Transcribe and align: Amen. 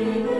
Amen. 0.00 0.39